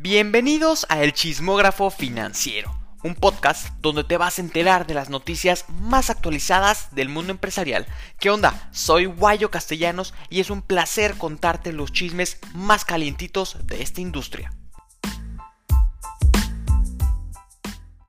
[0.00, 2.72] Bienvenidos a El Chismógrafo Financiero,
[3.02, 7.84] un podcast donde te vas a enterar de las noticias más actualizadas del mundo empresarial.
[8.20, 8.68] ¿Qué onda?
[8.70, 14.52] Soy Guayo Castellanos y es un placer contarte los chismes más calientitos de esta industria.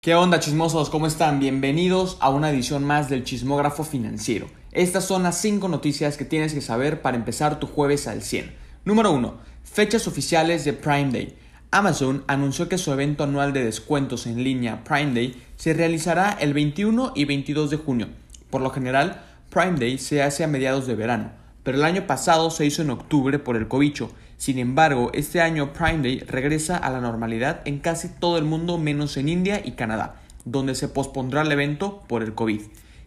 [0.00, 0.90] ¿Qué onda chismosos?
[0.90, 1.38] ¿Cómo están?
[1.38, 4.50] Bienvenidos a una edición más del Chismógrafo Financiero.
[4.72, 8.56] Estas son las 5 noticias que tienes que saber para empezar tu jueves al 100.
[8.84, 9.38] Número 1.
[9.62, 11.45] Fechas oficiales de Prime Day.
[11.76, 16.54] Amazon anunció que su evento anual de descuentos en línea Prime Day se realizará el
[16.54, 18.08] 21 y 22 de junio.
[18.48, 21.32] Por lo general, Prime Day se hace a mediados de verano,
[21.64, 24.10] pero el año pasado se hizo en octubre por el cobicho.
[24.38, 28.78] Sin embargo, este año Prime Day regresa a la normalidad en casi todo el mundo
[28.78, 32.62] menos en India y Canadá, donde se pospondrá el evento por el COVID.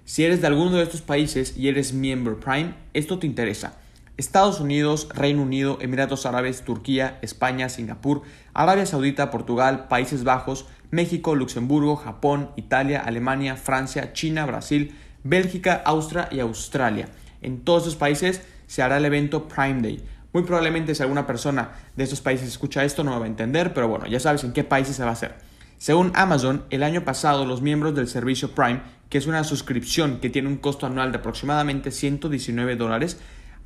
[0.06, 3.80] Si eres de alguno de estos países y eres miembro Prime, esto te interesa.
[4.20, 8.24] Estados Unidos, Reino Unido, Emiratos Árabes, Turquía, España, Singapur,
[8.54, 16.28] Arabia Saudita, Portugal, Países Bajos, México, Luxemburgo, Japón, Italia, Alemania, Francia, China, Brasil, Bélgica, Austria
[16.32, 17.08] y Australia.
[17.42, 20.04] En todos estos países se hará el evento Prime Day.
[20.34, 23.74] Muy probablemente si alguna persona de estos países escucha esto no me va a entender,
[23.74, 25.36] pero bueno, ya sabes en qué países se va a hacer.
[25.78, 30.30] Según Amazon, el año pasado los miembros del servicio Prime, que es una suscripción que
[30.30, 33.18] tiene un costo anual de aproximadamente 119 dólares,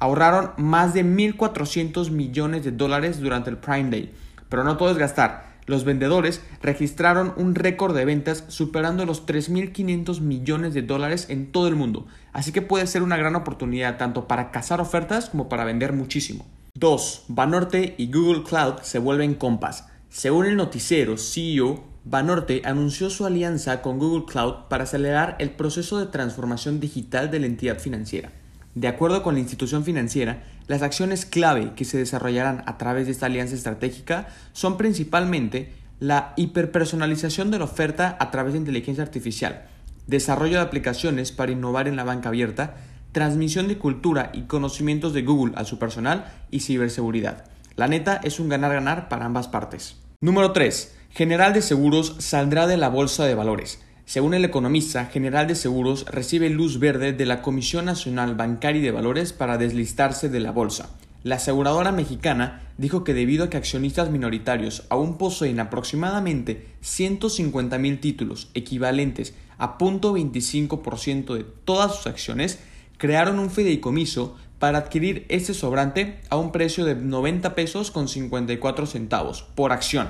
[0.04, 4.14] ahorraron más de 1.400 millones de dólares durante el Prime Day.
[4.50, 5.54] Pero no todo es gastar.
[5.66, 11.70] Los vendedores registraron un récord de ventas superando los 3.500 millones de dólares en todo
[11.70, 12.06] el mundo.
[12.34, 16.46] Así que puede ser una gran oportunidad tanto para cazar ofertas como para vender muchísimo.
[16.74, 17.28] 2.
[17.30, 19.88] Banorte y Google Cloud se vuelven compas.
[20.10, 25.98] Según el noticiero CEO, Banorte anunció su alianza con Google Cloud para acelerar el proceso
[25.98, 28.34] de transformación digital de la entidad financiera.
[28.76, 33.12] De acuerdo con la institución financiera, las acciones clave que se desarrollarán a través de
[33.12, 39.68] esta alianza estratégica son principalmente la hiperpersonalización de la oferta a través de inteligencia artificial,
[40.08, 42.76] desarrollo de aplicaciones para innovar en la banca abierta,
[43.12, 47.46] transmisión de cultura y conocimientos de Google a su personal y ciberseguridad.
[47.76, 49.98] La neta es un ganar-ganar para ambas partes.
[50.20, 50.96] Número 3.
[51.12, 53.83] General de Seguros saldrá de la Bolsa de Valores.
[54.06, 58.84] Según el economista, General de Seguros recibe luz verde de la Comisión Nacional Bancaria y
[58.84, 60.90] de Valores para deslistarse de la bolsa.
[61.24, 68.02] La aseguradora mexicana dijo que debido a que accionistas minoritarios aún poseen aproximadamente 150 mil
[68.02, 72.60] títulos equivalentes a 0.25% de todas sus acciones,
[72.98, 78.86] crearon un fideicomiso para adquirir este sobrante a un precio de 90 pesos con 54
[78.86, 80.10] centavos por acción.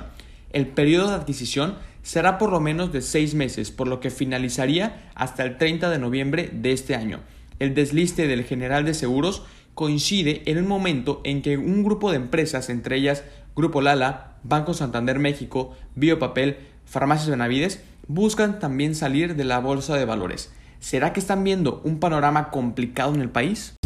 [0.50, 5.10] El periodo de adquisición será por lo menos de seis meses, por lo que finalizaría
[5.14, 7.20] hasta el 30 de noviembre de este año.
[7.58, 9.42] El desliste del General de Seguros
[9.74, 13.24] coincide en el momento en que un grupo de empresas, entre ellas
[13.56, 20.04] Grupo Lala, Banco Santander México, Biopapel, Farmacias Benavides, buscan también salir de la bolsa de
[20.04, 20.52] valores.
[20.80, 23.76] ¿Será que están viendo un panorama complicado en el país?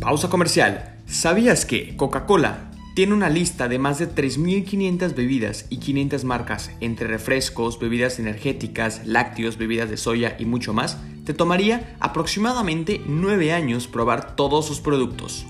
[0.00, 0.96] Pausa comercial.
[1.06, 7.06] ¿Sabías que Coca-Cola tiene una lista de más de 3.500 bebidas y 500 marcas, entre
[7.06, 13.86] refrescos, bebidas energéticas, lácteos, bebidas de soya y mucho más, te tomaría aproximadamente 9 años
[13.86, 15.46] probar todos sus productos.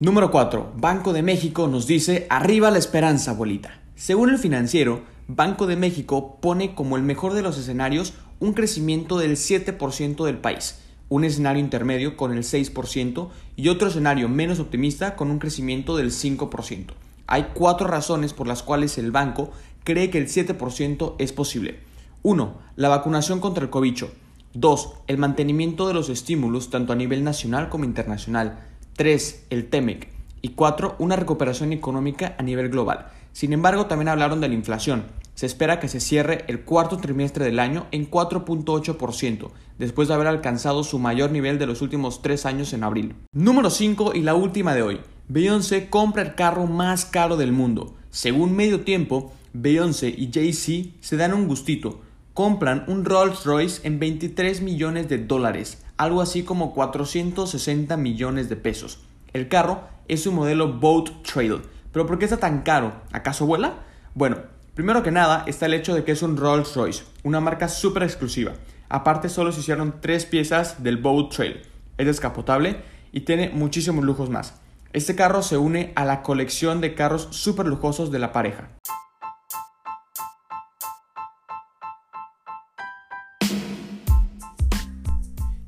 [0.00, 0.74] Número 4.
[0.76, 3.80] Banco de México nos dice arriba la esperanza, bolita.
[3.94, 9.18] Según el financiero, Banco de México pone como el mejor de los escenarios un crecimiento
[9.18, 15.14] del 7% del país un escenario intermedio con el 6% y otro escenario menos optimista
[15.14, 16.86] con un crecimiento del 5%.
[17.26, 19.50] Hay cuatro razones por las cuales el banco
[19.84, 21.80] cree que el 7% es posible.
[22.22, 22.54] 1.
[22.76, 24.10] La vacunación contra el cobicho.
[24.54, 24.92] 2.
[25.06, 28.60] El mantenimiento de los estímulos tanto a nivel nacional como internacional.
[28.96, 29.48] 3.
[29.50, 30.08] El TEMEC.
[30.40, 30.96] Y 4.
[30.98, 33.08] Una recuperación económica a nivel global.
[33.34, 35.04] Sin embargo, también hablaron de la inflación.
[35.42, 40.28] Se espera que se cierre el cuarto trimestre del año en 4.8%, después de haber
[40.28, 43.16] alcanzado su mayor nivel de los últimos tres años en abril.
[43.32, 45.00] Número 5 y la última de hoy.
[45.26, 47.96] Beyoncé compra el carro más caro del mundo.
[48.10, 52.02] Según medio tiempo, Beyoncé y Jay-Z se dan un gustito.
[52.34, 58.54] Compran un Rolls Royce en 23 millones de dólares, algo así como 460 millones de
[58.54, 59.00] pesos.
[59.32, 61.62] El carro es un modelo Boat Trail.
[61.90, 62.92] ¿Pero por qué está tan caro?
[63.10, 63.80] ¿Acaso vuela?
[64.14, 64.36] Bueno,
[64.74, 68.04] Primero que nada está el hecho de que es un Rolls Royce, una marca súper
[68.04, 68.52] exclusiva.
[68.88, 71.60] Aparte solo se hicieron tres piezas del Boat Trail.
[71.98, 72.82] Es descapotable
[73.12, 74.54] y tiene muchísimos lujos más.
[74.94, 78.70] Este carro se une a la colección de carros súper lujosos de la pareja.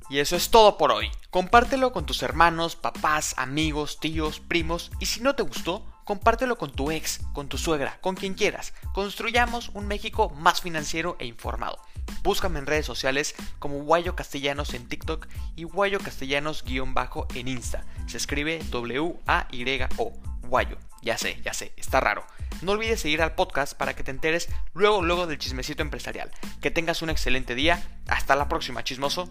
[0.09, 1.11] Y eso es todo por hoy.
[1.29, 6.73] Compártelo con tus hermanos, papás, amigos, tíos, primos y si no te gustó, compártelo con
[6.73, 8.73] tu ex, con tu suegra, con quien quieras.
[8.93, 11.79] Construyamos un México más financiero e informado.
[12.23, 17.85] Búscame en redes sociales como Guayo Castellanos en TikTok y Guayo Castellanos-bajo en Insta.
[18.07, 20.13] Se escribe W-A-Y-O.
[20.43, 20.79] Guayo.
[21.03, 22.25] Ya sé, ya sé, está raro.
[22.63, 26.31] No olvides seguir al podcast para que te enteres luego, luego del chismecito empresarial.
[26.63, 27.83] Que tengas un excelente día.
[28.07, 29.29] Hasta la próxima, chismoso.